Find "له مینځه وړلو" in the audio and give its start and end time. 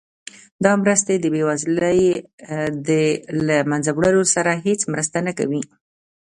3.47-4.23